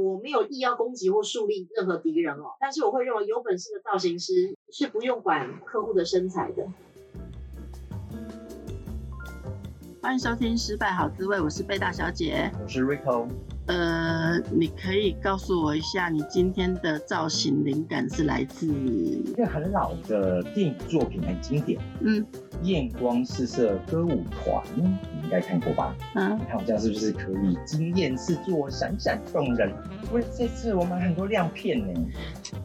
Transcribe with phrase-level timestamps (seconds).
[0.00, 6.66] 我没有意要攻击或树立任何敌人哦，但是我会认为有本事的造型师是不用管客户的身材的。
[10.02, 13.28] 欢迎收听《失败好滋味》，我是贝大小姐，我是 Rico。
[13.70, 21.80] 呃，你可以告诉我一下，你今天的造型灵感是来自一个很老的电影作品，很经典。
[22.00, 22.26] 嗯，
[22.64, 24.82] 艳光四射歌舞团，你
[25.22, 25.94] 应该看过吧？
[26.16, 29.72] 嗯，你看我这样是不是可以惊艳四座，闪闪动人？
[30.08, 32.00] 因为这次我们很多亮片呢。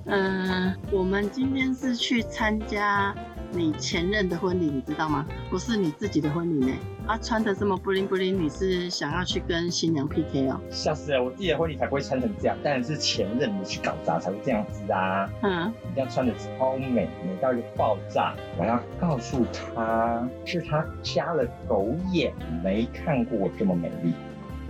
[0.06, 3.16] 嗯、呃，我们今天是去参加
[3.52, 5.24] 你前任的婚礼，你知道吗？
[5.52, 6.74] 不是你自己的婚礼呢。
[7.08, 10.60] 啊，穿的这么布灵布灵，你是想要去跟新娘 PK 哦？
[10.72, 11.24] 吓死了！
[11.24, 15.30] 我自己的婚礼才不会穿成这样，当然是前任你去搞砸才会这样子啊。
[15.44, 18.34] 嗯，你这样穿的超美，美到一个爆炸。
[18.58, 24.12] 我要告诉他，是他瞎了狗眼，没看过我这么美丽。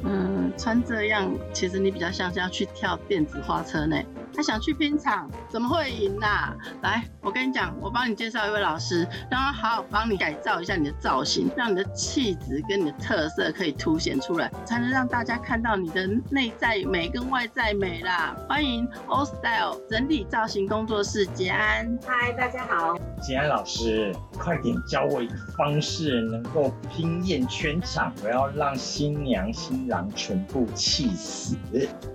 [0.05, 3.97] 嗯，穿这样，其实你比较像是要去跳电子花车呢。
[4.35, 6.53] 他想去拼场，怎么会赢呢、啊？
[6.81, 18.35] 来，我跟你讲，我帮你介绍一位老师，让他好好帮你改造一下你的造型，让你的气质跟你的特色可以凸显出来，才能让大家看到你的内在美跟外在美啦。
[18.49, 21.97] 欢迎 All Style 整体造型工作室杰安。
[22.05, 22.97] 嗨，大家好。
[23.21, 31.55] 杰安老师，快点教我一个方式，能够惊艳全场，我要让新娘新郎全部气死。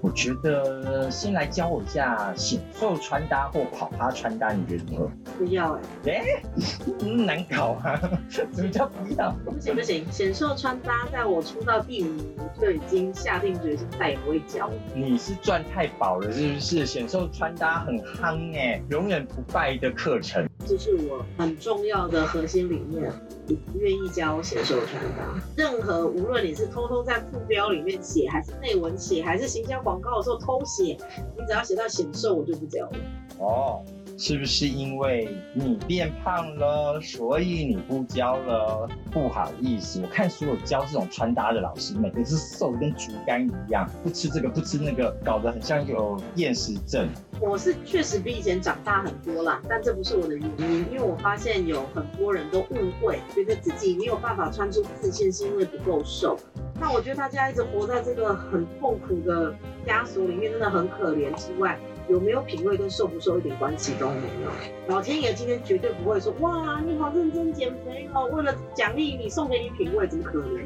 [0.01, 2.01] 我觉得先来教我一下。
[2.01, 5.11] 那显瘦穿搭或跑趴穿搭，你觉得如何？
[5.39, 8.01] 不要哎、欸，哎、欸， 难搞啊！
[8.29, 9.33] 什么叫不要？
[9.45, 12.27] 不行不行，显瘦穿搭，在我出道第五年
[12.61, 14.71] 就已经下定决心再也不会教。
[14.95, 16.87] 你是赚太饱了是不是？
[16.87, 20.49] 显瘦穿搭很夯哎、欸，永远不败的课程。
[20.67, 23.13] 这是我很重要的核心理念，
[23.55, 25.43] 不愿意教显瘦穿搭。
[25.57, 30.97] 任何无论你是偷偷在副标里面写，还是内文写，还是行销广告的时候偷写，
[31.37, 32.93] 你只要写到显瘦，我就不教了。
[33.39, 33.85] 哦。
[34.21, 38.87] 是不是因为你变胖了，所以你不教了？
[39.11, 47.09] 不好意思，我看所有教这种穿搭的老师，每个是瘦的跟竹竿一样，不吃这个不吃那个，搞得很像有厌食症。
[47.41, 56.37] 我是确实比以前长大很多啦，但这不是我的原因，因为我发现有很多人都误会，觉得自己没有办法穿出自信是因为不够瘦。
[56.79, 59.55] 那我觉得大家一直活在这个很痛苦的
[59.87, 61.79] 枷锁里面，真的很可怜之外。
[62.09, 64.51] 有没有品味跟瘦不瘦一点关系都没有。
[64.89, 70.61] 老天爷今天绝对不会说，哇，你好认真减肥哦，为了奖励你送给你品味，怎么可能？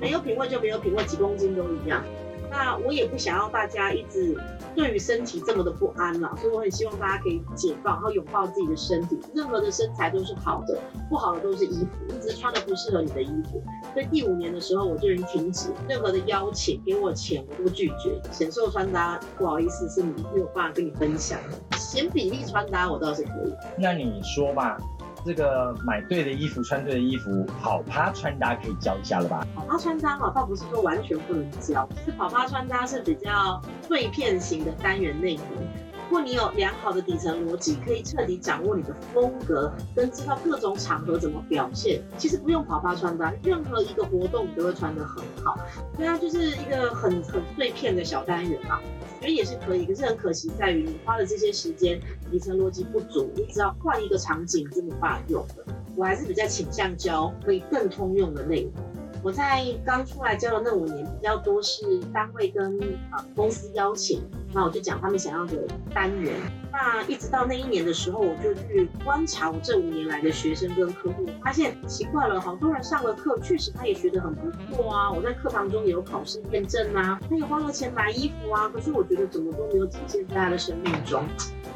[0.00, 2.04] 没有品味就没有品味，几公斤都一样。
[2.50, 4.36] 那我也不想要大家一直
[4.74, 9.18] 对于身体这么的不安了，所以我很希望大家可以解放，然后拥抱自己的身体。
[9.34, 10.78] 任何的身材都是好的，
[11.08, 13.62] 不好的都是衣服，你只是穿的不适合你的衣服。
[13.92, 18.20] 所以第五年的时候，我就已经停止任何的邀请，给我钱我都拒绝。
[18.30, 21.38] 显瘦穿搭不好意思，是你没有办法跟你分享。
[21.76, 23.54] 显比例穿搭我倒是可以。
[23.78, 24.78] 那你说吧。
[25.28, 29.46] 这个买对的衣服，穿对的衣服，跑趴穿搭可以教一下了吧？
[29.54, 35.44] 跑趴穿搭嘛，倒不是说完全不能教，是跑趴穿搭是比较碎片型的单元内容。
[35.92, 45.58] 如果你有良好的底层逻辑，可以彻底掌握你的风格，跟知道各种场合怎么表现，其实不用跑趴穿搭，任何一个活动你都会穿得很好。
[45.98, 48.80] 对啊，就是一个很很碎片的小单元嘛。
[49.20, 52.00] 所以也是可以，可是很可惜在于你花了这些时间，
[52.30, 55.64] 底层逻辑不足，你只要换一个场景就没办法用的。
[55.96, 58.72] 我还是比较倾向教可以更通用的内容。
[59.20, 62.78] 我在刚出来教的那五年，比较多是单位跟
[63.10, 64.22] 啊公司邀请，
[64.54, 66.34] 那我就讲他们想要的单元。
[66.80, 75.10] 那一直到那一年的时候，我就去观察我这五年来的学生跟客户，发现奇怪了，好多人上了课，确实他也学得很不错啊。
[75.10, 81.24] 我在课堂中也有考试验证啊，他也花了钱买衣服啊，可是我觉得怎么都没有体现在他的生命中。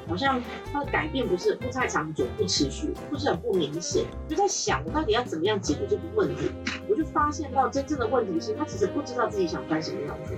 [0.08, 0.41] 好像
[0.72, 4.04] 他的改变不是不太长久、不持续，不是很不明显。
[4.28, 6.50] 就在想，我到底要怎么样解决这个问题？
[6.88, 10.34] 我就发现到真正的问题是他其实不知道自己想穿什么样子，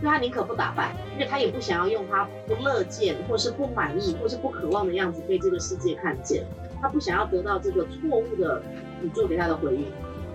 [0.00, 6.44] 所以他宁可不打扮，因为他也不想要用他不乐见，或是不满意，或是不渴望的样子被这个世界看见。
[6.80, 8.62] 他不想要得到这个错误的
[9.02, 9.86] 宇宙给他的回应，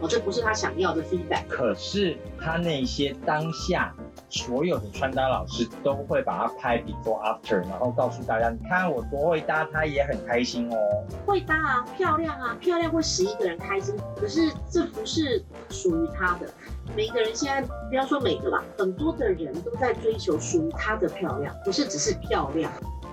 [0.01, 1.47] 哦，这不是他想要的 feedback。
[1.47, 3.93] 可是他那些当下。
[4.29, 10.77] 所有的穿搭老师都会把它拍 before after，然后告诉大家，你看我多会搭，他也很开心哦。
[11.25, 13.93] 会搭啊，漂亮啊，漂亮会使一个人开心。
[14.15, 16.49] 可是这不是属于他的。
[16.95, 22.71] 每一个人现在不要说每个吧，很多的人都在追求属于他的漂亮，不是只是漂亮。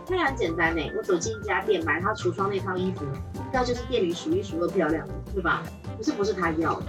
[0.09, 3.05] 非常简单呢，我走进一家店买他橱窗那套衣服，
[3.53, 5.63] 那就是店里数一数二漂亮的，对吧？
[5.99, 6.87] 不是不是他要的。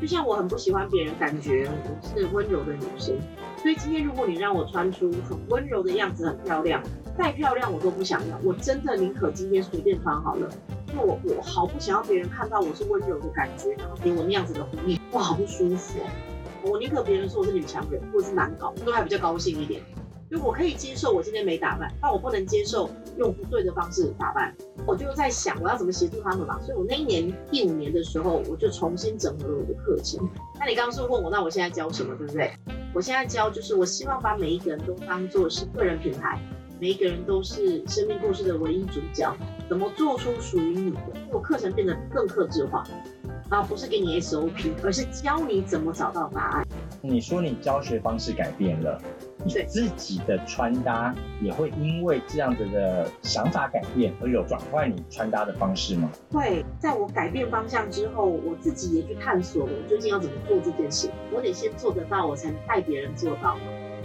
[0.00, 3.18] 就像我很不喜欢别人感觉我是温柔的女生。
[3.56, 6.80] 所以今天如果你让我穿出很温柔的样子，很漂亮，
[7.18, 8.38] 再漂亮我都不想要。
[8.44, 10.48] 我真的宁可今天随便穿好了，
[10.92, 16.06] 因为我我好不想要别人看到我是温柔的感觉，然后给我那样子的回应，我，好不舒服哦。
[16.64, 19.82] 我宁可别人说我是女强人或者是难搞，都还比较高兴一点。
[20.32, 22.88] 就我可以接受我今天没打扮，但我不能接受
[23.18, 24.50] 用不对的方式打扮。
[24.86, 26.58] 我就在想我要怎么协助他们嘛。
[26.62, 30.26] 所以我那一年第五年的时候，我就重新整合了我的课程。
[30.58, 32.50] 那你刚刚是问我，那我现在教什么，对不对？
[32.94, 36.40] 我现在教就是我希望把每一个人都当做是个人品牌，
[36.80, 39.36] 每一个人都是生命故事的唯一主角。
[39.68, 40.98] 怎么做出属于你的？
[41.30, 42.82] 我课程变得更克制化。
[43.50, 46.66] 啊，不是给你 SOP，而是教你怎么找到答案。
[47.02, 48.98] 你说你教学方式改变了，
[49.44, 56.10] 你自己的穿搭也会因为这样子的想法改变而有转换你穿搭的方式吗？
[56.30, 61.10] 会，在我改变方向之后，我自己也去探索，我究竟要怎么做这件事。
[61.32, 63.56] 我得先做得到，我才能带别人做到。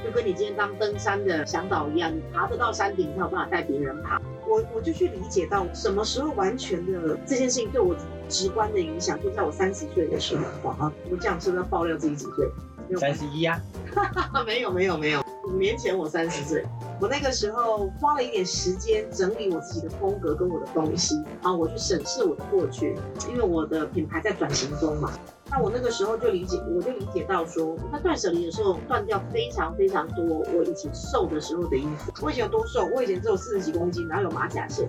[0.04, 4.22] 就跟你今天当登山的向导一样，你爬得到山顶，才有办法带别人爬。
[4.48, 7.96] 我我就去理解到什么时候完全的这件事情对我
[8.30, 10.44] 直观的影响，就在我三十岁的时候。
[10.64, 12.48] 哇，我这样是不是要爆料自己几岁？
[12.96, 13.60] 三十一呀？
[14.46, 16.64] 没有没有没有，五年前我三十岁，
[17.02, 22.96] 我那个时候花了一点时间整理我自己的风格跟我的东西，然后我去审视我的过去，
[23.30, 25.12] 因为我的品牌在转型中嘛。
[25.50, 30.24] 那我那个时候就理解，我就理解到说，那断舍离的时候断掉非常非常多
[30.54, 32.12] 我以前瘦的时候的衣服。
[32.22, 32.86] 我以前有多瘦？
[32.94, 34.86] 我以前只有四十几公斤，然后有马甲线。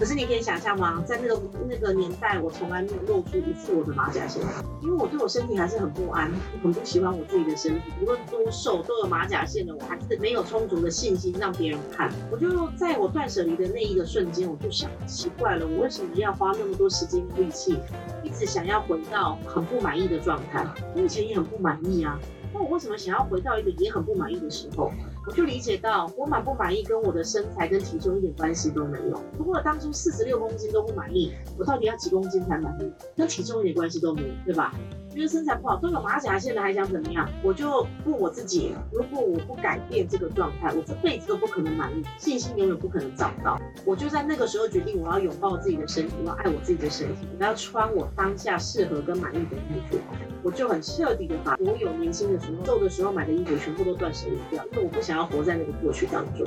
[0.00, 1.04] 可是你可以想象吗？
[1.06, 1.38] 在那个
[1.68, 4.42] 那个年代，我从来没有露出一次我的马甲线，
[4.80, 6.32] 因为我对我身体还是很不安，
[6.62, 7.92] 很不喜欢我自己的身体。
[8.00, 12.10] 无论多瘦，都有马甲线的，我还是没有充足的信心让别人看。
[12.32, 17.76] 我就在我断舍离的那一个瞬间，我就想，奇怪了，我为什么要花那么多时间力气，
[18.22, 20.66] 一直想要回到很不满意的状态？
[20.96, 22.18] 我以前也很不满意啊，
[22.54, 24.90] 那我为什么想要回到一个也很不满意的时候？
[25.26, 29.22] 我就理解到，我满不满意跟我的身材跟体重一点关系都没有。
[29.38, 32.90] 如果当初四十六公斤都不满意，我到底要几公斤才满意？
[33.16, 34.74] 跟体重一点关系都没有，对吧？
[35.12, 37.28] 觉得身材不好，都有马甲线的还想怎么样？
[37.42, 43.60] 我就问我自己：如果我不改变这个状态，我这辈子都不可能满意，信心永远不可能找到。
[43.84, 49.98] 我就在那个时候决定，我要拥抱自己的身体，我要爱我自己的身体，我要穿我当下适合跟满意的衣服。
[50.42, 56.46] 我就很彻底的把所有年轻的时候、瘦的时候买的衣服全部都断舍离掉，因为我不想要活在那个过去当中。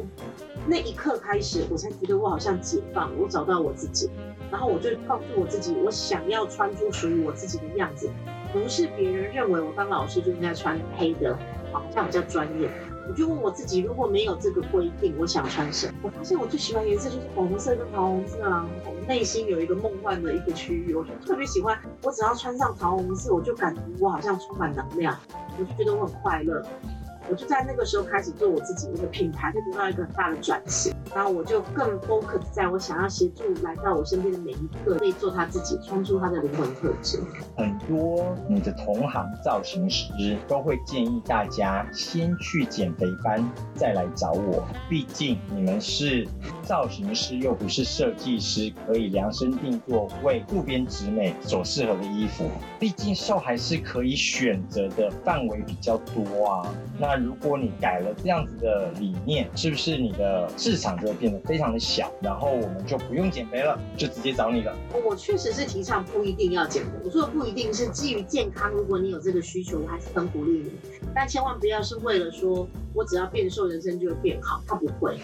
[0.66, 4.10] 那一刻开始，我才觉得我好像解放，我找到我自己。
[4.50, 8.10] 然后我就告诉我自己，我想要穿出属于我自己的样子。
[8.54, 11.38] 不是别人认为我当老师就应该穿黑的，
[11.72, 12.70] 好像比较专业。
[13.06, 15.94] 我就问我自己，如果没有这个规定，我想穿什么？
[16.04, 18.66] 我发现我最喜欢颜色就是红色跟桃红色啊。
[18.86, 21.78] 我内心有一个梦幻的一个区域，我就特别喜欢。
[22.04, 25.18] 我只要穿上桃红色，我就感觉我好像充满能量，
[25.60, 26.64] 我就觉得我很快乐。
[27.30, 37.20] 我就在那个时候开始做我自己，一个品牌就得到一个很大的转型，然后我就更 focus 在我想要协助来到我身边的每一个，可以做他自己，穿出他的灵魂特质。
[37.58, 43.44] 很多你的同行造型师都会建议大家先去减肥班，
[43.74, 46.28] 再来找我，毕竟你们是
[46.62, 52.46] 造型师，又不是设计师，可以量身定做为渡边直美所适合的衣服。
[52.84, 57.16] 毕竟瘦还是可以选择的范围比较多啊，那。
[57.24, 62.12] 如果你改了这样子的理念，是不是你的市场就会变得非常的小？
[62.22, 64.76] 然后我们就不用减肥了，就直接找你了。
[65.06, 68.70] 我确实是提倡不一定要减肥，我说的不一定是基于健康。
[68.70, 70.72] 如果你有这个需求，我还是很鼓励你，
[71.16, 75.18] 但千万不要是为了说我只要变瘦，人生就会变好，它不会。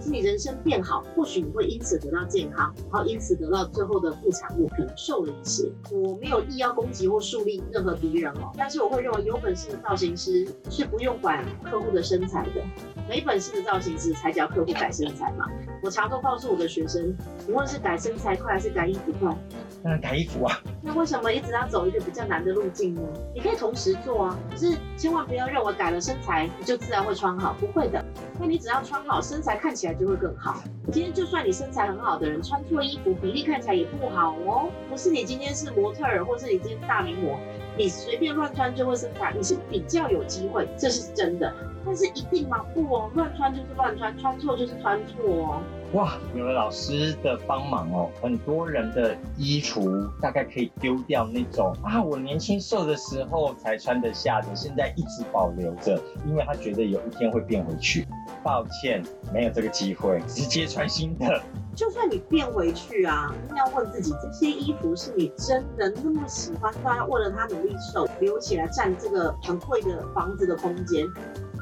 [0.00, 5.70] 是你人生变好，或许你会因此得到健康，然后因此得到最后的副产物，可能瘦了一些。
[5.90, 12.62] 我没有意要攻击或树立任何敌人哦，但是我会认为有本事的造型师是不用管客户的身材的，
[13.08, 15.46] 没本事的造型师才叫客户改身材嘛。
[15.82, 17.16] 我常都告诉我的学生，
[17.48, 19.36] 无论是改身材快还是改衣服快，
[19.82, 20.60] 那改衣服啊。
[20.82, 23.02] 那为什么一直要走一个比较难的路径呢？
[23.34, 28.04] 你可以同时做啊，可是千万不要认为改了身材你就自然会穿好，不会的。
[28.40, 30.62] 那你只要穿好，身材看起来就会更好。
[30.92, 34.70] 今天就算你身材很好的人，穿错衣服，比例看起来也不好哦。
[34.88, 37.36] 不是你今天是模特儿，或是你今天是大名模，
[37.76, 41.52] 你随便乱穿就会身材，你是比较有机会，这是真的。
[41.84, 42.64] 但是一定吗？
[42.72, 45.60] 不哦，乱穿就是乱穿，穿错就是穿错哦。
[45.94, 58.06] 哇，有了老师的帮忙哦，很多人的衣橱大概可以丢掉那种啊，我年轻瘦的时候才穿得下的，现在一直保留着，因为他觉得有一天会变回去。
[58.44, 59.02] 抱歉，
[59.32, 61.42] 没有这个机会，直接穿新的。
[61.74, 71.06] 就算你变回去啊，一定要问自己，这些衣服是你真的那么喜欢，大家为了他努力瘦，留起来占这个很贵的房子的空间？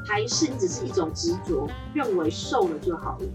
[0.07, 3.25] 还是你只是一种执着，认为瘦了就好了？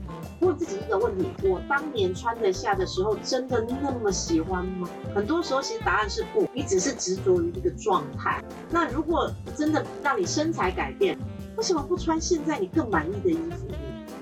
[0.41, 4.89] 问自己一个问题：我当年穿得下的时候，真的那么喜欢吗？
[5.15, 8.43] 很多时候，其实答案是不，你只是执着于一个状态。
[8.71, 11.19] 那如果真的让你身材改变，
[11.57, 13.67] 为什么不穿现在你更满意的衣服？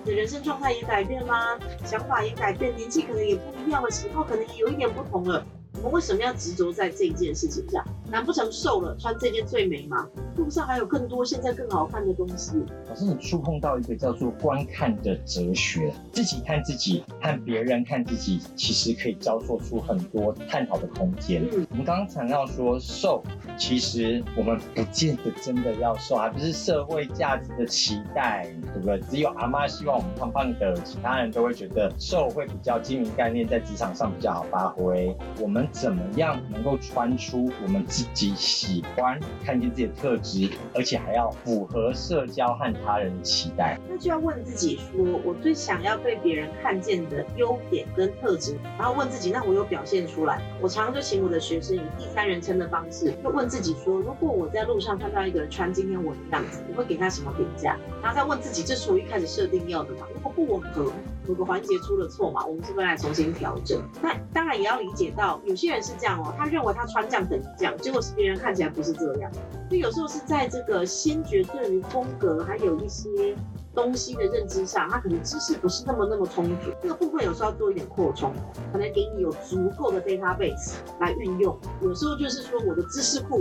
[0.04, 5.44] 你的人生状态也改变啦，想法也改变，年纪可能也不一样了，喜好可能也有一点不同了。
[5.74, 7.84] 我们为什么要执着在这一件事情上？
[8.10, 10.06] 难不成瘦了穿这件最美吗？
[10.36, 12.52] 路上还有更多现在更好看的东西。
[12.88, 21.46] 老师，你触碰到一个叫做观看的哲学，自己看自己和别人看自己，其实可以交错出很多探讨的空间。
[21.52, 23.22] 嗯，我们刚刚谈到说瘦，
[23.56, 29.00] 其实我们不见得真的要瘦，还不是社会价值的期待，对不对？
[29.08, 35.16] 只有阿妈希望我们胖胖的，其他人都会觉得瘦会比较精明概念，在职场上比较好发挥。
[35.40, 43.78] 我们怎么样能够穿出我们自己喜欢、看见自己的特质，而且还要符合社交和他人的期待？
[43.88, 50.40] 那就要问自己说：我最想要被别人看见的优点跟特质，然后问自己：那我有表现出来？
[50.60, 57.76] 我常常就请我的学生以第三人称的方式，就问自己说：如果我在路上看到一个人穿今天我的样子，我会给他什么评价？
[58.02, 60.06] 然后再问自己：这是我一开始设定要的吗？
[60.14, 60.92] 如果不吻合，
[61.28, 63.80] 有个环节出了错嘛，我们是不是来重新调整？
[64.02, 69.30] 那当然也要理解到，有些人是这样哦，他认为他穿这样等于这样，结果是别人看起来不是这样。
[69.68, 73.36] 所以有时候是在这个先觉对于风格还有一些
[73.72, 78.32] 东西的认知上，他可能知识不是那么那么充足，这个部分有时候要做一点扩充，
[78.72, 81.56] 可能给你有足够的 database 来运用。
[81.82, 83.40] 有时候就是说我的知识库、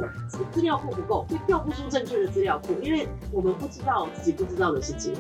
[0.52, 5.16] 资料库不够，会调不出正确的资料库，因为我们不知道自己不知道的事情。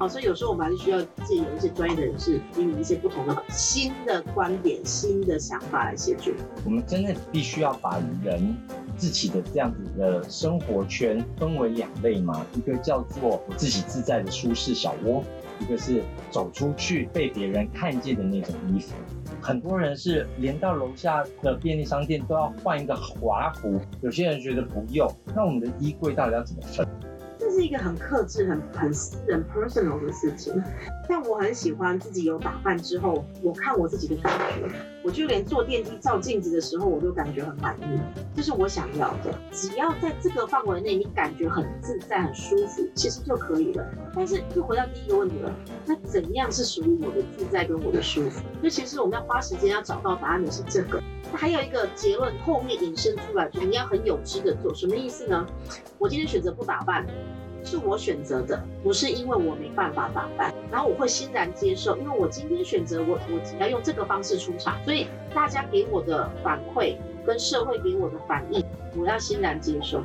[0.00, 6.32] 好，所以有时候我们还是需要借由一些专业的人士，给你一些不同的新的观点、新的想法来协助。
[6.64, 8.56] 我们真的必须要把人
[8.96, 12.46] 自己的这样子的生活圈分为两类嘛？
[12.54, 15.22] 一个叫做自己自在的舒适小窝，
[15.60, 18.94] 一个是走出去被别人看见的那种衣服。
[19.42, 25.06] 很多人是连到楼下的便利商店都要换一个华服，有些人觉得不用。
[25.36, 26.88] 那我们的衣柜到底要怎么分？
[27.60, 30.50] 是一个很克制、很很私人、personal 的事情，
[31.06, 34.66] 但我很喜欢自己有打扮之后，我看我自己的感觉，
[35.04, 38.00] 我就连坐电梯照镜子的时候，我都感觉很满意，
[38.34, 39.38] 这是我想要的。
[39.52, 43.86] 只要在这个范围内，你感觉很自在、很舒服，其实就可以了。
[44.14, 48.40] 但是又回到第一个问题了，那怎样是属于我的自在跟我的舒服？
[48.60, 50.98] 所以其实我们要花时间要找到答案的是这个。
[51.34, 55.46] 还有一个结论，后面引申出来，就是你要很有知的做，什么意思呢？
[55.98, 57.06] 我今天选择不打扮，
[57.64, 68.64] 是我选择的，不是因为我没办法打扮，然后我会欣然接受，因为我今天选择我，我只要用这个方式出场，所以大家给我的反馈跟社会给我的反应，
[68.96, 70.02] 我要欣然接受。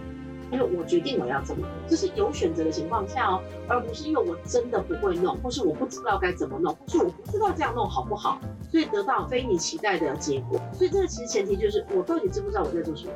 [0.52, 10.62] 因为我决定我要这么做，这是有选择的情况下哦，而不是因为我真的不会弄，或是我不知道该怎么弄，或是我不知道这样弄好不好，所以得到非你期待的结果。
[10.72, 13.14] 所以这个其实前提就是我到底知不知道我在做什么，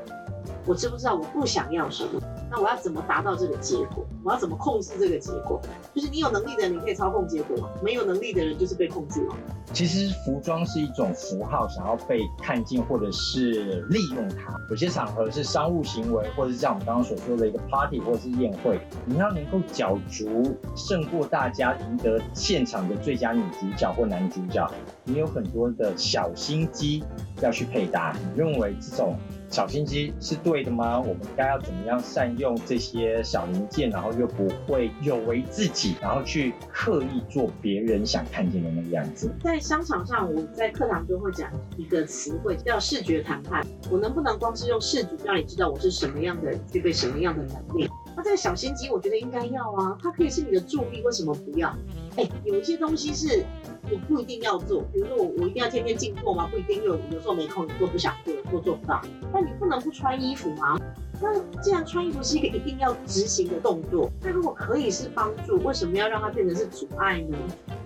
[0.66, 2.20] 我知不知道我不想要什么。
[2.52, 4.06] 那我要怎么达到这个结果？
[4.24, 5.62] 我要怎么控制这个结果？
[5.94, 9.36] 就是你有能力的人，你可以操控结果；没有能力的人，就是被控制了。
[9.72, 14.54] 其实服装是一种符号，想要被看见，或者是利用它。
[14.70, 24.68] 有些场合是商务行为，或者是像我们刚刚所说的一个 party 或者是宴会，你要能够角逐胜过大家，赢得现场的最佳女主角或男主角，
[25.04, 27.04] 你有很多的小心机
[27.42, 28.16] 要去配搭。
[28.18, 29.16] 你认为这种？
[29.50, 31.00] 小心机是对的吗？
[31.00, 39.32] 我们该要怎么样善用这些小零件，然后又不会有违自己，然后去刻意做别人想看见的那个样子？
[39.44, 43.66] 在商场上，我在课堂中会讲一个词汇叫视觉谈判。
[43.90, 47.90] 我能不能光是用视觉让你知道我是什么样的，具备什么样的能力？
[48.20, 51.74] 那这个小心机，我觉得应该要啊，它可以是你的助力，为什么不要？
[52.18, 53.46] 哎，有一些东西是。
[53.92, 56.48] 你不一定要做，比如说我我一定要天天进货吗？
[56.52, 59.02] 不一定，有有时候没空，做不想做，做做不到。
[59.34, 60.78] 那你不能不穿衣服吗？
[61.20, 67.38] 那既然穿衣服是一个一定要执行的动作，那如果可以是帮助，为什么要让它变成是阻碍呢？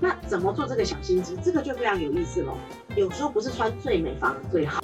[0.02, 1.38] 那怎么做这个小心机？
[1.42, 2.54] 这个就非常有意思了。
[2.98, 4.84] 有时候不是穿最美反而最好。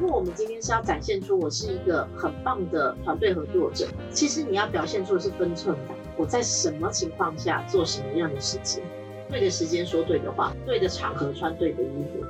[0.00, 5.94] 如果我们今天是要展现出我是一个很棒的团队合作者，其实你要表现出的是分寸感。
[6.16, 8.82] 我在什么情况下做什么样的事情？
[9.28, 12.24] 对的时间说对的话，对的场合穿对的衣服。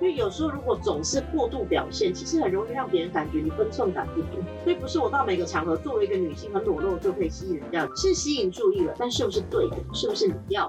[0.00, 4.42] 因为有时候如果总是过度表现，其实很容易让别人感觉你分寸感不足。
[4.64, 9.76] 所以不是我到每个场合作为一个女性很裸露就可以吸引人家，是吸引注意了，但是不是对的？
[9.94, 10.68] 是不是你要？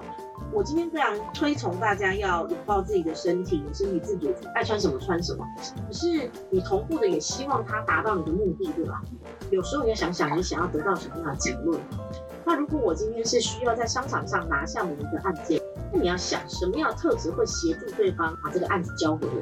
[0.54, 5.44] 我今天非常推崇大家要拥抱自己的身体，身体自主，爱穿什么穿什么。
[5.84, 9.02] 可是你同步的也希望它达到你的目的，对吧？
[9.50, 11.80] 有时候你要想想你想要得到什么样的结论。
[12.44, 15.60] 那如果我今天是需要在商场上拿下某一个案件，
[15.92, 19.32] 那你要想什么样的特质会协助对方把这个案子交给我？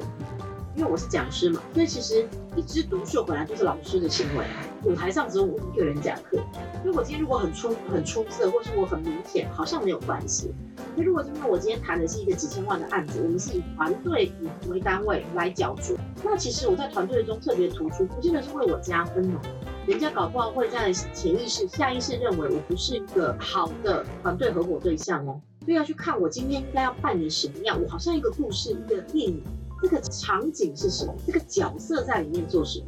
[0.75, 4.45] 因为我是讲师嘛，所以其实一枝独秀本来就是老师的行为。
[4.83, 6.37] 舞台上只有我一个人讲课，
[6.81, 10.53] 所以我今天如果很出很出色，或是我很明显，好像没有关系。
[10.95, 14.31] 那如果今天我今天谈的是一个几千万的案子，我们是以团队
[14.67, 19.39] 为单位来角逐，那其实我在团队中特别突出，不见得是为我加分哦。
[19.87, 25.39] 人家搞不好会在潜意识、下意识认为我不是一个好的团队合伙对象哦。
[25.63, 29.41] 所以要去看我今天应该要扮演什么样，我好像一个故事，一个电影。
[29.83, 31.13] 这个场景是什么？
[31.27, 32.85] 这个角色在里面做什么？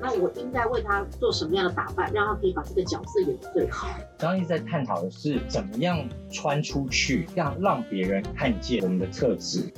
[0.00, 3.86] 那我应该为他做什么样的打扮，让他可以把这个角色演得最好？
[4.16, 9.70] 刚刚一直在探讨的是怎么样穿出去，让让别人看见我们的特质。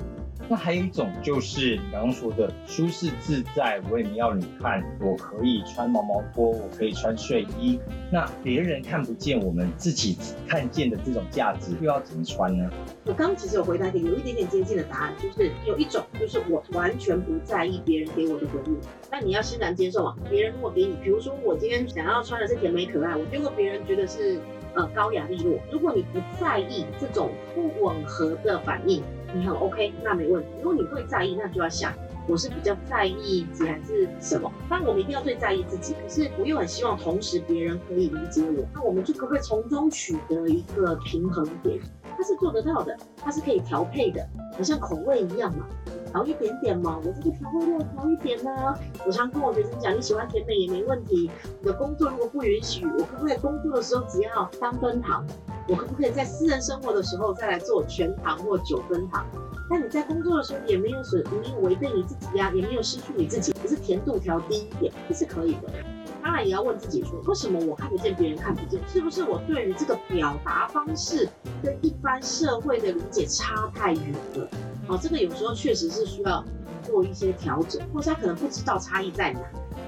[0.50, 7.78] 那还有一种就是你刚刚说的舒适自在，我也没要你看，我可以穿毛毛拖，我可以穿睡衣，
[8.11, 12.69] 那别人看不见，我们自己看见的这种价值又要怎么穿呢？
[13.07, 18.76] 我刚刚其实有回答一个有一点点接近的答案，就是有一种就是我完全不在意别人给我的回应，
[19.09, 20.16] 那你要欣然接受啊。
[20.28, 24.40] 别人如果给你，比如说我今天想要穿的是甜美可爱，我结果别人觉得是
[24.75, 29.00] 呃高雅利落，如果你不在意这种不吻合的反应。
[29.35, 30.49] 你很 OK，那没问题。
[30.63, 31.93] 如果你会在意，那就要想，
[32.27, 34.53] 我是比较在意自己还是什么？
[34.69, 38.65] 当然我们一定要最在意自己，可是我又很希望同时别人可以理解我。
[38.75, 41.79] 那我们就可不可以从中取得一个平衡点？
[42.21, 45.67] 它是做得到的，它是可以调配的，好像口味一样嘛，
[46.12, 47.00] 调一点点嘛。
[47.03, 48.50] 我这个调味料调一点呢、
[49.07, 51.31] 我常跟我学生讲，你喜欢甜美也没问题。
[51.62, 55.27] 你的工作如果不允许，我可不可以工作的时候只要三分糖？
[55.67, 59.25] 我可不可以在私人生活的时候再来做全糖或九分糖？
[59.71, 65.73] 那你在工作的时候也没有损，没有违背你自己呀、也没有失去你自己，只是甜度调低一点，这是可以的。
[66.23, 68.81] 当然也要问自己说，为什么我看得见别人看不见？
[68.89, 71.29] 是不是我对于这个表达方式
[71.62, 74.49] 跟一般社会的理解差太远了？
[74.89, 76.45] 哦，这个有时候确实是需要
[76.83, 79.41] 做一些调整，或者他可能不知道差异在哪。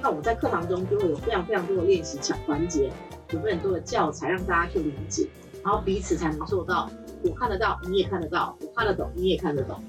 [0.03, 2.91] 那我在课堂中就会有非常非常多的练习小环节，
[3.31, 5.29] 有非常多的教材让大家去理解。
[5.63, 6.91] 然后彼此才能做到，
[7.23, 9.81] 我看得到，你也看得到，我看得懂，你也看得懂。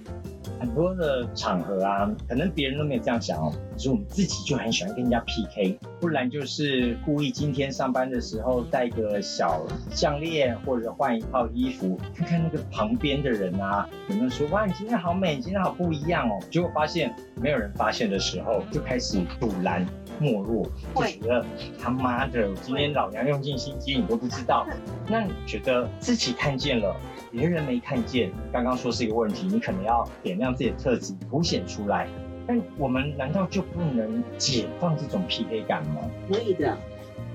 [0.63, 16.39] 很多的场合啊，可能别人都没有这样想哦，可是我们自己就很喜欢跟人家 PK，不然就是故意今天上班的时候戴个小项链，或者换一套衣服，看看那个旁边的人啊，有没有说哇，你今天好美，你今天好不一样哦。
[16.49, 19.85] 结果发现没有人发现的时候，就开始堵拦。
[20.19, 20.63] 没落，
[20.95, 21.43] 就觉得
[21.81, 24.65] 他妈的，我今天老娘用尽心机，你都不知道。
[25.09, 26.95] 那你觉得自己看见了，
[27.31, 28.31] 别人没看见？
[28.51, 32.07] 刚刚说是一个问题，你可能要点亮自己的特质，凸显出来。
[32.45, 36.01] 但我们难道就不能解放这种 PK 感吗？
[36.29, 36.77] 可以的，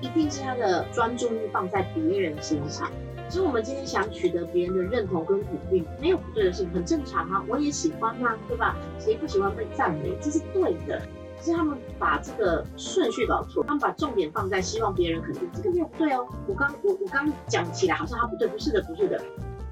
[0.01, 2.89] 一定是他的专注力放在别人身上。
[3.27, 7.43] 所以我们今天想取得别人的认同跟鼓励，没有不对的事情，很正常啊。
[7.47, 8.75] 我也喜欢啊，对吧？
[8.99, 10.15] 谁不喜欢被赞美？
[10.21, 11.01] 这是对的。
[11.41, 16.27] 是他们把这个顺序搞错，他们把重点放在希望别人肯定，这个没有不对哦。
[16.47, 19.21] 我刚我我刚讲起来好像他不对，不是的，不是的。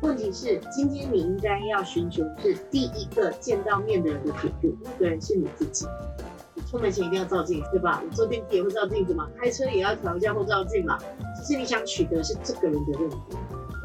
[0.02, 5.88] 问题是今天你应该要寻求是第一个见到面的人的角度，那个人是你自己。
[6.54, 8.02] 你出门前一定要照镜，对吧？
[8.04, 10.98] 你坐电梯也会照镜子嘛，开车也要调一下后照镜嘛。
[11.36, 13.18] 其实你想取得是这个人的认可。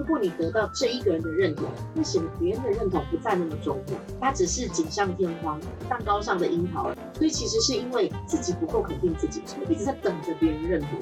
[0.02, 5.56] 如果你得到这一个人的认同，会显得别人的认同不再那么重要，它只是锦上添花，
[5.88, 6.90] 蛋糕上的樱桃。
[7.14, 10.98] 所以其实是因为自己不够肯定自己，所以一直在等着别人认同。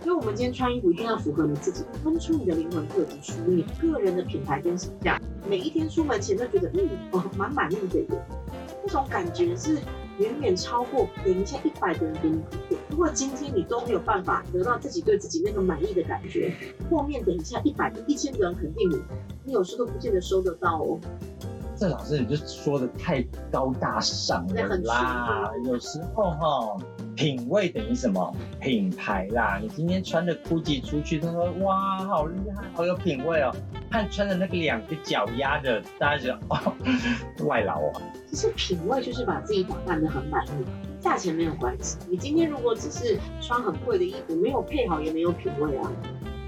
[0.00, 5.20] 所以我们今天穿衣服一定要符合你自己，分出你的灵魂特质，属于你个人的品牌跟形象。
[5.48, 8.06] 每一天出门前都觉得，嗯，哦，蛮满意的耶，
[8.84, 9.76] 那种感觉是。
[10.18, 12.78] 远远超过等一下一百个人给你肯定。
[12.90, 16.52] 如果今天你都没有办法得到自己对自己那个满意的感觉，
[16.90, 19.00] 后面等一下一百个、一千个人肯定你，
[19.44, 20.98] 你有时候都不见得收得到哦。
[21.76, 26.76] 这老师你就说的太高大上了啦，有时候哈。
[27.16, 28.36] 品味等于什么？
[28.60, 29.58] 品牌啦！
[29.60, 33.50] 你今天穿的 GUCCI 出去，他说哇，好厉害，好有品味哦。
[33.90, 36.74] 看穿的那个两个脚丫的，大家觉得 哦，
[37.46, 38.02] 外劳啊。
[38.26, 40.64] 其实品味就是把自己打扮得很满意，
[41.00, 41.96] 价钱没有关系。
[42.06, 45.90] 你今天如果只是穿很贵的衣服，没有配好也没有品味啊。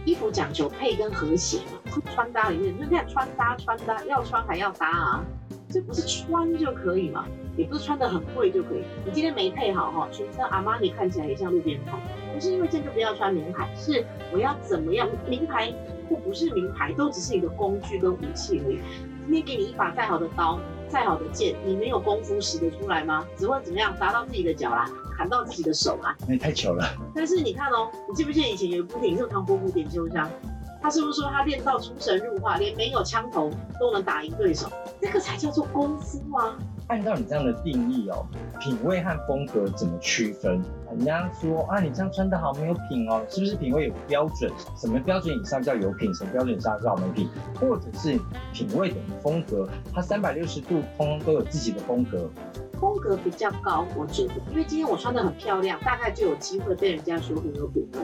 [0.04, 5.24] 衣服讲究配跟和谐嘛，穿搭里面你就看穿搭，穿搭要穿还要搭啊。
[5.68, 7.26] 这不是穿就可以嘛？
[7.56, 8.84] 也不是穿的很贵就可以。
[9.04, 11.98] 你今天没配好哈，全身阿玛尼看起来也像路边摊。
[12.32, 15.08] 不是因为这个不要穿名牌，是我要怎么样？
[15.28, 15.72] 名牌
[16.08, 18.78] 或不是名牌，都只是一个工具跟武器而已。
[19.26, 23.26] 今天给你一把再好的刀，再好的剑，你没有功夫使得出来吗？
[23.36, 23.94] 只会怎么样？
[23.98, 26.16] 砸到自己的脚啦，砍到自己的手啦。
[26.26, 26.84] 那也太糗了。
[27.14, 30.30] 但是你看哦，你记不记得以前有一部电影是唐伯虎点秋香？
[30.80, 34.68] 他是不是说他练到出神入化，连没有枪头都能打赢对手？
[35.00, 36.56] 这个才叫做功夫啊？
[36.86, 38.24] 按照你这样的定义哦，
[38.58, 40.62] 品味和风格怎么区分？
[40.90, 44.50] 人家说啊，你这样穿得好没有品哦，是不是品味有标准？
[44.74, 46.14] 什么标准以上叫有品？
[46.14, 47.28] 什么标准以上叫没品？
[47.60, 48.18] 或者是
[48.54, 49.68] 品味等于风格？
[49.92, 52.30] 它三百六十度通通都有自己的风格，
[52.80, 57.98] 风格比较高，我觉得，因为今天我穿得很漂亮，大概就有机会被人家说很有品味。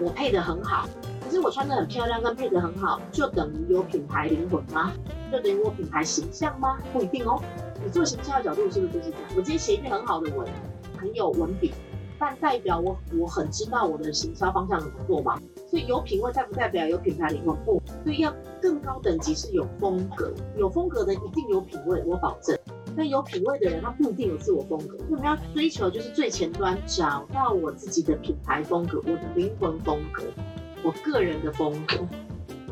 [0.00, 0.88] 我配得很好，
[1.24, 4.92] 可是我穿得很漂亮跟配得很好，就等于有品牌灵魂吗？
[5.32, 6.78] 就等于我品牌形象吗？
[6.92, 7.42] 不一定哦。
[7.82, 9.20] 你做行销的角度是不是就是这样？
[9.30, 10.46] 我今天写一篇很好的文，
[10.98, 11.72] 很有文笔，
[12.18, 15.40] 但代表我我很知道我的行销方向怎么做吗？
[15.68, 17.56] 所以有品味代不代表有品牌灵魂？
[17.64, 22.56] 不，所以要更高等级是有风格，有风格的一定有品味，我保证。
[22.96, 30.22] 但有品味的人他不一定有自我风格，我们要追求就是最前端，找到我自己的品牌风格，我的灵魂风格，
[30.84, 31.96] 我个人的风格。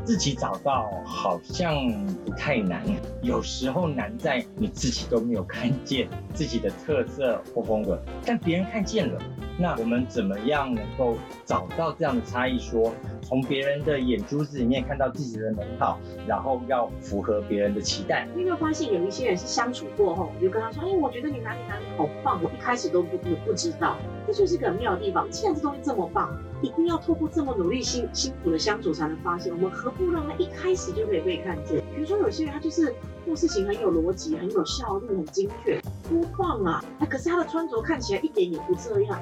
[0.04, 1.76] 自己找到好像
[2.24, 2.82] 不太难，
[3.22, 7.96] 有时候难在你自己都没有看见自己的特色或风格，
[8.26, 9.22] 但别人看见了。
[9.56, 12.58] 那我们怎么样能够找到这样的差异？
[12.58, 18.26] 说从别人的眼珠子里面看到自己的美好，然后要符合别人的期待。
[18.34, 23.96] 你有没有发现有一些人是相处过后，你就跟他说：“哎，我觉得你哪里哪里好棒。”我一开始都不不不知道，
[24.26, 25.30] 这就是一个很妙的地方。
[25.30, 29.52] 既然这东西这么棒，一定要透过这么努力辛辛苦的相处才能发现。
[29.52, 31.82] 我们何不让他一开始就可以被看见？
[31.94, 32.94] 比如说有些人他就是
[33.26, 36.82] 做事情很有逻辑、很有效率、很精确，多棒啊！
[37.00, 39.18] 哎，可是他的穿着看起来一点也不这样。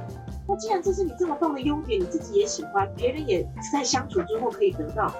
[0.46, 5.14] 那既然这是你这么棒的优点，你自己也喜欢，别人也在相处之后可以得到，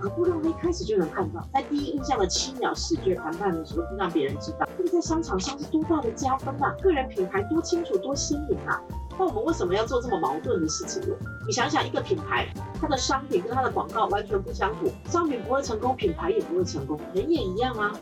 [0.00, 6.74] 何不让他一开始就能看到，在第一印象的七秒视觉谈判的时候，让别人知道，这个在商场上是多大的加分啊！
[6.80, 8.80] 个人品牌多清楚多鲜明啊！
[9.20, 11.14] 那我们为什么要做这么矛盾的事情呢？
[11.46, 12.48] 你想想，一个品牌，
[12.80, 17.92] 它的商品跟它的广告完全不相符，商品不会成功，品牌也不会成功，人也一样啊！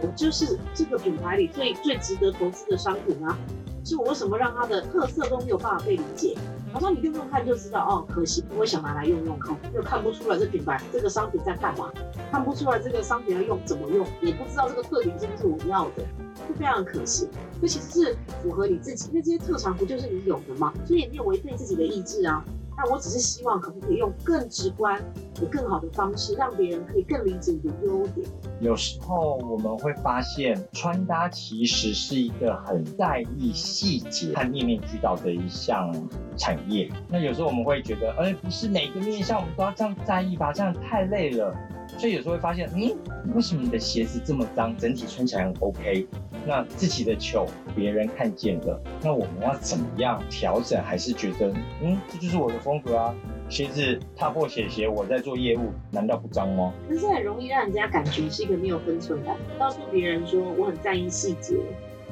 [0.00, 3.36] 我就是这个品牌里最最值得投资的商品啊！
[3.84, 6.38] 是我为什么让它的特色都没有办法被理解？
[6.72, 11.92] 他说你用用看就知道哦，可惜我想拿来用用看，又看不出来这品牌这个商品在干嘛，
[12.30, 16.02] 看不出来这个商品要用怎么用，也不知道这个特点是不是我要的，
[16.48, 17.28] 就非常可惜。
[17.60, 20.72] 这其实是符合你自己，那这些特长不就是你有的吗？
[20.86, 22.44] 所以也没有违背自己的意志啊。
[22.82, 24.98] 那我只是希望，可不可以用更直观、
[25.42, 28.26] 有更好的方式，让别人可以更理解你的优点？
[28.58, 35.94] 有时候我们会发现，穿搭其实是一个很在意细节和面面俱到的一项
[36.38, 36.90] 产业。
[37.06, 40.50] 那有时候我们会觉得，哎，不是每个面向我们都要这样在意吧？
[40.50, 41.54] 这样太累了。
[41.98, 42.96] 所以有时候会发现，嗯，
[43.34, 46.06] 为什么你的鞋子这么脏，整体穿起来很 OK？
[46.46, 50.82] 那自己的糗别人看见了，那我们要怎么样调整？
[50.82, 53.14] 还是觉得，嗯，这就是我的风格啊？
[53.48, 56.72] 鞋子踏破鞋鞋，我在做业务，难道不脏吗？
[56.88, 61.56] 可是很容易让人家感觉是一个没有分寸感，告诉别人说我很在意细节，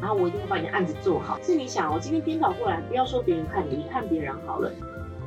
[0.00, 1.38] 然后我一定会把你的案子做好。
[1.42, 4.70] 是你想我，今天颠倒过来，不要说别人看你，你看别人好了。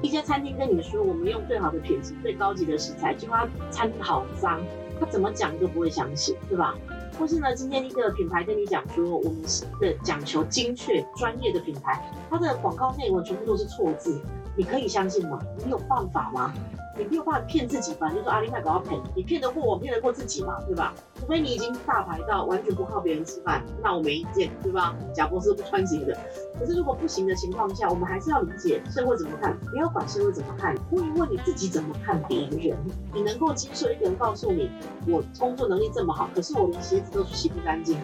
[0.01, 4.59] 一家餐厅跟你说，我们用最好的品质、最高级的食材，结果他餐好脏，
[4.99, 6.75] 他怎么讲都不会相信，对吧？
[7.17, 9.41] 或是呢，今天一个品牌跟你讲说，我们
[9.79, 14.21] 的讲求精确、专业的品牌，它的广告内容全部都是错字，
[14.55, 15.39] 你可以相信吗？
[15.63, 16.53] 你有办法吗？
[16.97, 18.11] 你没有办法骗自己吧？
[18.13, 20.93] 就说阿里麦搞要赔，你骗得过我，骗得过自己嘛，对吧？
[21.19, 24.95] 除非你已经大牌到完全不靠别人吃饭，那我没意见，对吧？
[25.13, 26.17] 贾伯斯不穿鞋的。
[26.59, 32.77] 可是如果不行的情况下，我们还是要理解社会怎么看，不要管社会怎么看，问一问你自己怎么看别人。
[33.13, 34.69] 你能够接受一个人告诉你，
[35.07, 37.97] 我工作能力这么好，可是我连鞋子都洗不干净，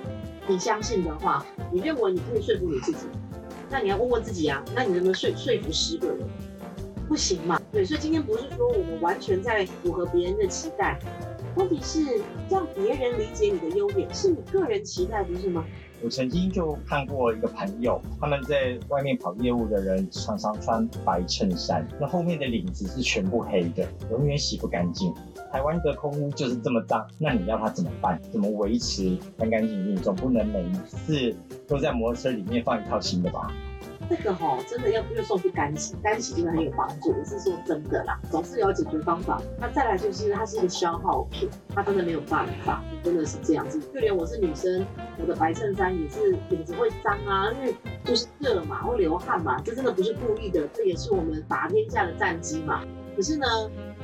[0.47, 3.05] 你相信的话，你认为你可以说服你自己，
[3.69, 6.19] 那你要问问自己啊，那你能不能说说服十个人？
[7.07, 7.59] 不行嘛？
[7.71, 10.99] 对，所以今天不是说我们完全在符合别人的期待，
[11.55, 15.63] 问题是让别人理解你的优点，是你个人期待，不是吗？
[16.03, 25.11] 我曾经就看过一个朋友，他们在外面跑业务的人常常穿白衬衫，那后面的领子是全部黑的，永远洗不干净。
[25.51, 28.21] 台湾的空污就是这么脏，那你要他怎么办？
[28.31, 29.95] 怎么维持干干净净？
[29.95, 31.35] 总不能每一次
[31.67, 33.51] 都在摩托车里面放一套新的吧？
[34.09, 37.13] 这个哈、哦，真的要不就送去干洗，干洗真的很有帮助。
[37.17, 39.41] 我是说真的啦，总是有解决方法。
[39.59, 43.79] 那再来就是它是一个消耗品，它真的没有办法，真的是这样子。
[43.93, 44.85] 就连我是女生，
[45.19, 52.83] 我的白衬衫也是领子会脏啊，因为就是热嘛，会流汗嘛，这真的不是故意的，这也是我们打天下的战机嘛。
[53.15, 53.47] 可是呢，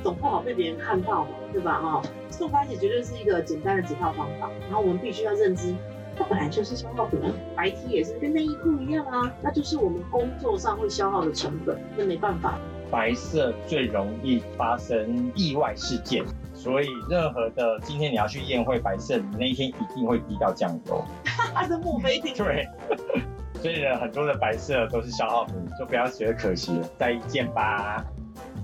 [0.02, 1.80] 总不好被别人看到嘛，对吧？
[1.80, 5.74] 哈，送干洗绝对是一个简单的几套方法，然后我们必须要认知。
[6.16, 7.20] 它本来就是消耗品，
[7.56, 12.58] 白 T 也是跟内衣裤一样啊，那就是我们工作上会消耗的成本，那没办法。
[12.90, 16.24] 白色最容易发生意外事件，
[16.54, 21.04] 所以任何的今天你要去宴会白色，你那一天一定会滴到酱油。
[21.24, 22.38] 它是墨菲定律。
[22.38, 22.68] 对。
[23.60, 28.04] 所以呢，很多的白色都是消耗品，就不要觉得可惜了，再一件吧。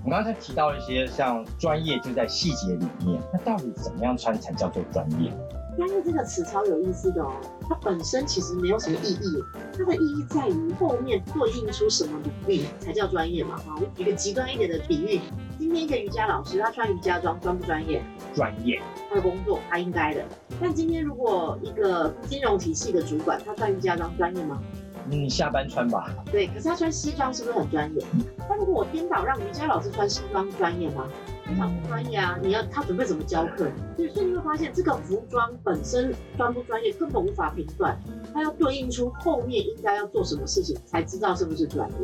[0.03, 5.31] 我们刚才提到一些像专业就在细节里面，那到底怎么样穿才叫做专业？
[5.77, 7.33] 专业这个词超有意思的哦，
[7.67, 9.43] 它本身其实没有什么意义，
[9.77, 13.57] 它的意义在于后面对应出什么领域才叫专业嘛。
[13.65, 15.19] 好，我举个极端一点的比喻，
[15.57, 18.03] 今天一个瑜伽老师他穿瑜伽装专不专业？
[18.35, 18.81] 专业。
[19.09, 20.25] 他的工作他应该的。
[20.59, 24.61] 但今天如果一个金融体系的主管他穿瑜伽装专业吗？
[25.09, 26.13] 嗯，下班穿吧。
[26.31, 28.05] 对，可是他穿西装是不是很专业？
[28.49, 31.07] 那如果我颠倒让瑜伽老师穿西装，专业吗？
[31.45, 32.37] 非常不专业啊！
[32.41, 33.69] 你要他准备怎么教课？
[33.97, 37.99] 所以，所以你会发现这个服装本身专不专业，根本无法评断。
[38.33, 41.97] 他要对应出后面应该要做什么事情，才知道是不是专业。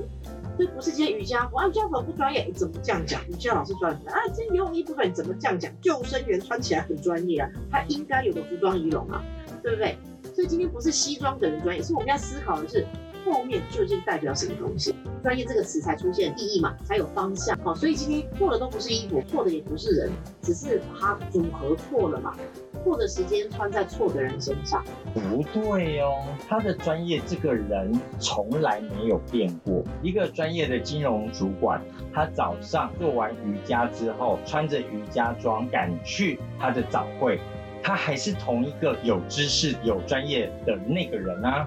[0.58, 3.22] 所以不是今天瑜伽服啊，瑜伽服不专业，你怎么这样讲？
[3.30, 5.72] 瑜伽老师专业啊，今天游泳衣不专业，你怎么这样讲？
[5.82, 9.24] 救生员穿起来很专业啊，他应该有的服装仪容啊，
[9.62, 9.98] 对不对？
[10.38, 12.86] 所以今天不是西装等于专业，是我们要思考的是
[13.26, 14.94] 后面究竟代表什么东西。
[15.24, 17.58] 专业这个词才出现意义嘛，才有方向。
[17.64, 20.12] 好，所以今天错的都不是衣服，错的也不是人，
[20.44, 22.36] 只是它组合错了嘛。
[22.84, 24.86] 错的时间穿在错的人身上。
[25.12, 29.84] 不对哦，他的专业这个人从来没有变过。
[30.04, 31.82] 一个专业的金融主管，
[32.14, 37.40] 他早上做完瑜伽之后，穿着瑜伽装赶去他的早会。
[37.88, 41.66] 他还是同一个有知识、有专业的那个人啊，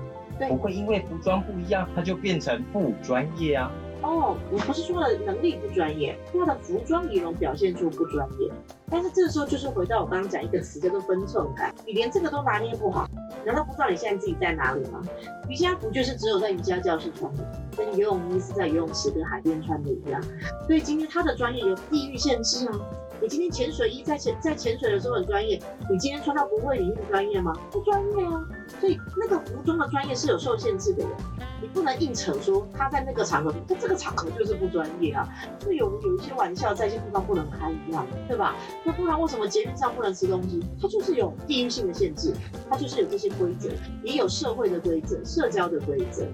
[0.51, 3.73] 不会因为服装不一样，他就变成不专业啊。
[4.03, 8.51] 哦，我不是说的能力不专业，他的服装仪容表现出不专业。
[8.91, 13.09] 但是这个时候就是回到我刚刚讲一个词叫做分寸感，你连这个都拿捏不好，
[13.47, 15.03] 难道不知道你现在自己在哪里吗？
[15.49, 17.43] 瑜伽服就是只有在瑜伽教室穿的，
[17.75, 20.23] 跟游泳衣是在游泳池跟海边穿的一样。
[20.67, 22.81] 所以今天他的专业有地域限制吗？
[23.23, 27.53] 你今天潜水衣在潜在潜水的时候很专业，你今天穿到不会领域专业吗？
[27.71, 28.49] 不专业啊！
[28.79, 31.13] 所以那个服装的专业是有受限制的人，
[31.61, 35.29] 你不能硬扯说他在那个场合，他这个场合就是不专业啊！
[35.59, 38.55] 就有有一些玩笑在一些地方不能开一样，对吧？
[38.85, 40.61] 那不然为什么捷运上不能吃东西？
[40.81, 42.33] 它就是有地域性的限制，
[42.69, 43.69] 它就是有这些规则，
[44.05, 46.27] 也有社会的规则、社交的规则。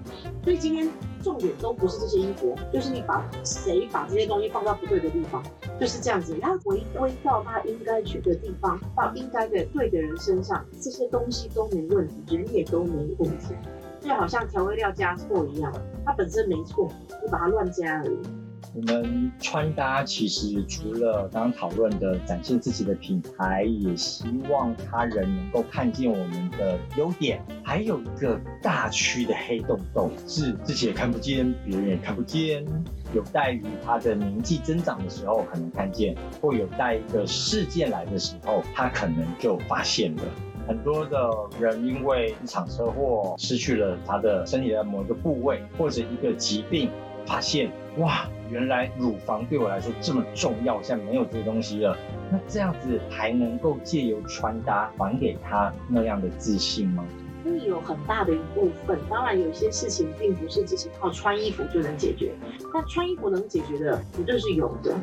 [0.43, 0.89] 所以今天
[1.21, 5.43] 重点都不是这些衣服，就是你把谁把这些东西放到不对的地方，
[5.79, 6.37] 就是这样子。
[6.39, 13.53] 然后回归到他应该去的地方，到应该的对的人身上，这些东西都没问题，人也都没问题。
[13.99, 15.73] 就好像调味料加错一样，
[16.05, 16.89] 它本身没错，
[17.23, 18.17] 你把它乱加而已。
[18.75, 27.43] 我们穿搭其实除了刚刚讨论的展现自己的品牌，也希望他人能够看见我们的优点。
[27.63, 32.63] 还有一个大区的黑洞洞，是自己也看不见，别人也看不见。
[33.13, 40.23] 有待于他的年纪增长的时候可能看见，或有待一个事件来的时候，他可能就发现了。
[40.67, 46.91] 很多的人因为一场车祸失去了他的身体的某一个部位，或者一个疾病，
[47.25, 51.97] 发现哇，原来乳房对我来说这么重要，现在没有这个东西了。
[52.29, 57.05] 那这样子还能够借由穿搭还给他那样的自信吗？
[57.45, 62.33] 会有很大的一部分，当然有些事情并不是只是靠穿衣服就能解决，
[62.73, 64.93] 但穿衣服能解决的绝对是有的。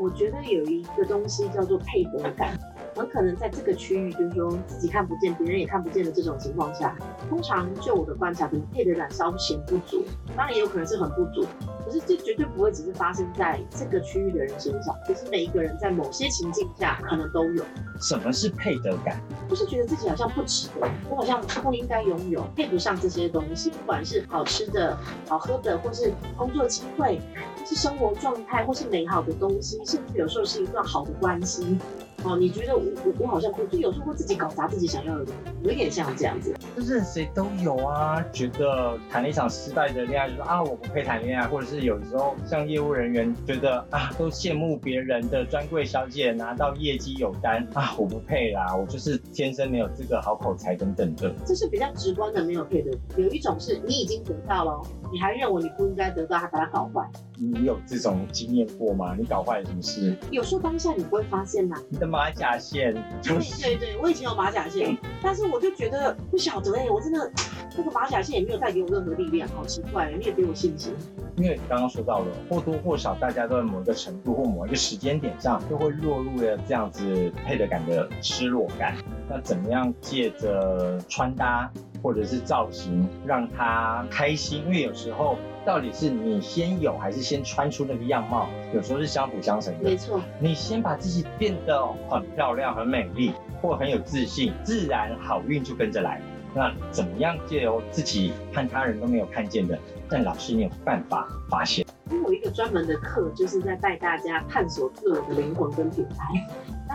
[0.00, 2.56] 我觉得有一个东西叫做配得感。
[2.98, 6.96] 很可能在这个区域，就是说自己看不见，别人也看不见的这种情况下，
[7.28, 10.04] 通常就我的观察，可能配得感稍显不足，
[10.36, 11.46] 当然也有可能是很不足。
[11.88, 17.64] 可是这绝对不会只是发生在这个区域的人身上，可是每一个人在某些情境下可能都有。
[17.98, 19.18] 什么是配得感？
[19.48, 24.96] 就是觉得自己好像不值得，我好像不应该拥有，配不上这些东西，不管是好吃的、
[25.26, 27.18] 好喝的，或是工作机会，
[27.56, 31.78] 或是生活状态，或是美好的东西，甚至有时候是一段好的关系。
[32.24, 36.52] 哦，你觉得我我我好像会，就有时候会自己搞砸自己想要的东西，有点像这样子。
[36.76, 51.34] 就是谁都有啊，觉得谈了一场失败的恋爱，就说啊我不配谈恋爱，或者是有时候像业务人员觉得啊都羡慕别人的专柜小姐拿到业绩有单啊我不配啦，我就是天生没有这个好口才等等的。
[51.46, 52.90] 这是比较直观的没有配的。
[53.16, 57.08] 有一种是你已经得到了，你还认为你不应该得到，还把它搞坏。
[57.36, 59.14] 你有这种经验过吗？
[59.18, 60.16] 你搞坏了什么事？
[60.30, 61.76] 有时候当下你不会发现呐。
[61.88, 62.92] 你的马甲线。
[63.22, 67.30] 对对对，我以前有马甲线，但是我就觉得不晓得哎、欸，我真的
[67.70, 70.94] 这个马甲线也没有带给我任何力量，好奇怪，你也给我信心。
[71.36, 78.96] 因为刚刚说到了，或多或少大家都在某一个程度或某一个时间点上，就会落入了这样子配得感的失落感。
[79.28, 81.70] 那怎么样借着穿搭
[82.02, 89.84] 或者是造型让他开心，因为有时候到底是你先有还是先穿出那个样貌，有时候是相辅相成的。
[89.84, 96.20] 没错，你先把自己变得很漂亮、很美丽，或很有自信，自然好运就跟着来。
[96.54, 101.86] 那怎么样借由自己和他人都没有看见的，但老师你有办法发现？
[102.10, 106.24] 因为我一个专门的课，就是在带大家探索自我的灵魂跟品牌。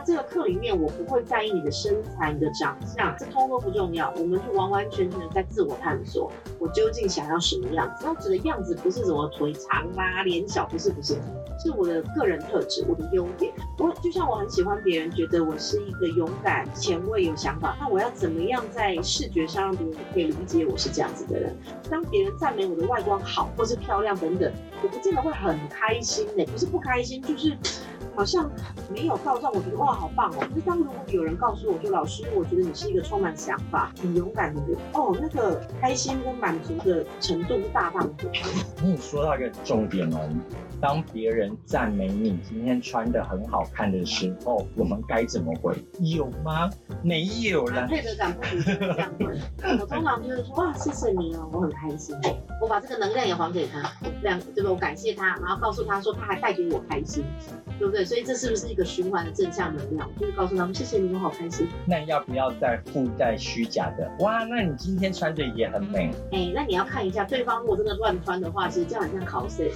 [0.06, 4.14] 这个课里面，我不会在意你的身材、你的长相，这通通不重要。
[4.18, 8.06] 我们就完完全全的在自我探索，我究竟想要什么样子？
[8.06, 11.16] 那指的样子不是什么腿长啦、脸小，不是不是，
[11.60, 13.54] 是我的个人特质，我的优点。
[13.80, 17.76] 我就像我很喜欢别人觉得我是一个勇敢、前卫、有想法。
[17.80, 21.56] 那我要怎么样在视觉上让别人可以理解我是这样子的人？
[21.90, 27.56] 当别人赞美我的外观好，或是漂亮等等，我不见得会很开心呢、不是不开心，就是。
[28.16, 28.50] 好像
[28.92, 30.48] 没有到让我觉得哇好棒哦！
[30.50, 38.30] 可是当如果有人告诉我说，老师，我觉得你是一个充满想法、很勇敢的人哦，那个开心跟满足的程度是大大的那。
[38.84, 40.30] 你说到一个重点哦，
[40.84, 45.74] 当别人赞美你今天穿的很好看的时候，我们该怎么回？
[46.02, 46.70] 有吗？
[47.02, 47.88] 没有了。
[47.88, 49.28] 配得感不足这样回。
[49.80, 52.14] 我通常就是说哇，谢谢你哦，我很开心。
[52.62, 53.82] 我把这个能量也还给他，
[54.22, 54.72] 这样对吧？
[54.72, 57.24] 我感谢他，然后告诉他说他还带给我开心，
[57.80, 58.04] 对不对？
[58.04, 60.10] 所以这是不是一个循环的正向能量？
[60.20, 61.66] 就是告诉他们，谢谢你，我好开心。
[61.86, 64.12] 那要不要再附带虚假的？
[64.20, 66.12] 哇，那你今天穿的也很美。
[66.34, 69.72] 哎、欸，那你要看一下，对方如果真的乱穿的话，其实这样很像考试。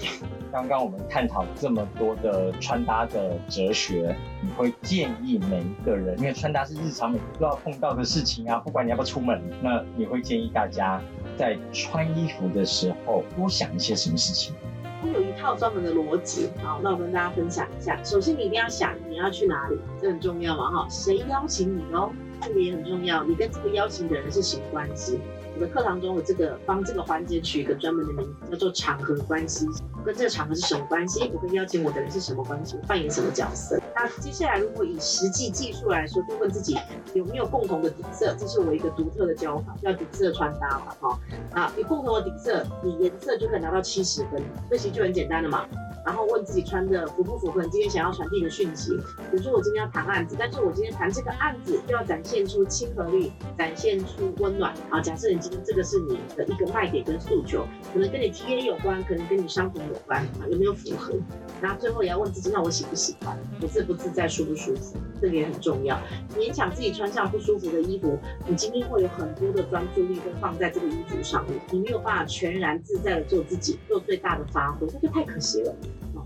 [0.51, 11.01] 刚刚我们探讨这么多的穿搭的哲学，你会建议每一个人，因为穿搭是日常每天都要碰到的事情啊，不管你要不要出门，那你会建议大家
[11.38, 14.55] 在穿衣服的时候多想一些什么事情？
[15.03, 18.01] 我有一套专门的逻辑，好，那我跟大家分享一下。
[18.03, 23.23] 首先，你一定要想你要去哪里，这很重要嘛，哈，谁邀请你哦，这个也很重要。
[23.23, 25.19] 你跟这个邀请的人是什么关系？
[25.59, 29.65] 我的课堂中我这个帮这个环节取一个专门的名字，叫做场合关系。
[30.05, 31.31] 跟这个场合是什么关系？
[31.33, 32.77] 我跟邀请我的人是什么关系？
[32.79, 33.81] 我扮演什么角色？
[33.95, 36.77] 那接下来如果以实际技术来说，就问自己
[37.15, 38.35] 有没有共同的底色？
[38.37, 41.19] 这是我一个独特的教法，叫底色穿搭嘛，哈。
[41.53, 44.39] 啊，有共同的底色，你颜色就可以拿到七十分，
[44.69, 45.65] 这其实就很简单了嘛。
[46.05, 48.95] 然后问自己穿的符不符合你今天想要传递的讯息。
[49.29, 54.73] 比如说我今天要谈案子，但是我今天谈这个案子就要展现出亲和力，展现出温暖。
[54.89, 61.13] 啊，假设你这个是你的一个卖点跟诉求，可能跟你 TA 有关，可能跟你商品有关，啊，有没有符合？
[61.62, 63.38] 然后最后也要问自己，那我喜不喜欢？
[63.62, 64.97] 我自不自在，舒不舒服？
[65.21, 65.99] 这个也很重要。
[66.38, 75.75] 勉强自己穿上不舒服的衣服，你今天会有很多的专注力都放在这个衣服上面，你没有办法全然自在的做自己，做最大的发挥，那就太可惜了。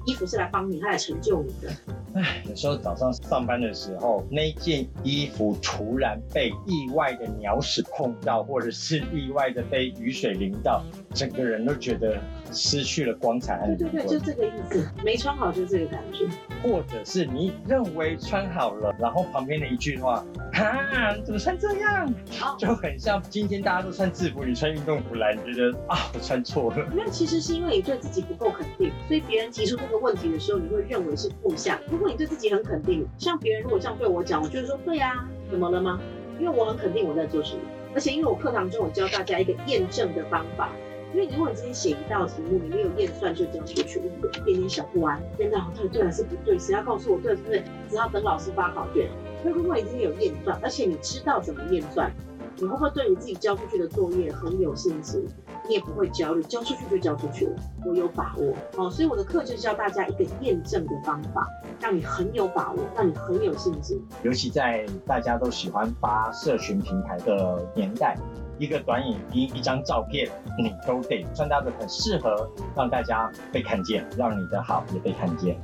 [0.06, 1.72] 衣服是来帮你，它来成就你的。
[2.14, 10.84] 唉，有时候早上上班的时候，那件衣服突然被意外的鸟屎碰到，或者是意外的被雨水淋到，
[11.14, 12.18] 整个人都觉得
[12.52, 13.66] 失去了光彩。
[13.68, 16.28] 对对对，就这个意思，没穿好就这个感觉。
[16.64, 22.14] 或者是你认为穿好了，然后旁边的一句话，啊，怎么穿这样？
[22.58, 26.88] 就很像今天大家都穿制服，你穿运动服来，你觉得啊，我穿错了。
[26.96, 31.80] 那其实是因为你对自己不够肯定，所以别人提出这个问题的时候，你会认为是负向。
[31.90, 36.00] 如果你对自己很肯定，像别人如果这样对我讲，我就会说对呀，怎么了吗？
[36.40, 37.62] 因为我很肯定我在做什么，
[37.94, 40.70] 而且因为我课堂中我教大家一个验证的方法。
[41.14, 46.58] 因为如果你今天写一道题目，你没有验算就交出去，有一点点小不安，真的好对对还是不对？
[46.58, 47.64] 谁要告诉我对是不对？
[47.90, 49.10] 只好等老师发考卷。
[49.44, 52.12] 那如果已经有验算，而且你知道怎么验算，
[52.58, 55.26] 你会不会对你自己交出去的作业很有信心？
[55.68, 58.90] 你也不会焦虑，交出去就交出去了，我有把握哦。
[58.90, 61.48] 所以我的课就教大家一个验证的方法，
[61.80, 64.02] 让你很有把握，让你很有信心。
[64.24, 68.18] 尤其在大家都喜欢发社群平台的年代。
[68.62, 72.48] 一个短影音，一张照片，你都得穿搭的很适合，
[72.78, 75.60] 让大家被看见，让你的好也被看见。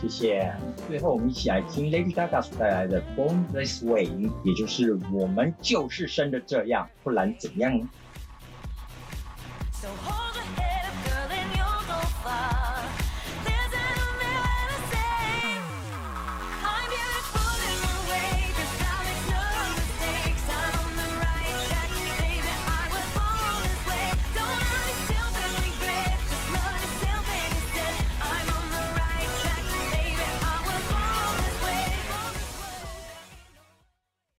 [0.00, 0.50] 谢谢。
[0.88, 4.06] 最后，我们一起来听 Lady Gaga 所带来的《Born This Way》，
[4.42, 7.78] 也就是我们就是生的这样，不然怎样
[9.72, 9.88] ？So